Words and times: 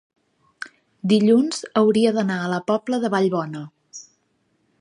Dilluns 1.11 1.59
hauria 1.83 2.15
d'anar 2.17 2.39
a 2.47 2.51
la 2.55 2.61
Pobla 2.73 3.03
de 3.05 3.15
Vallbona. 3.17 3.63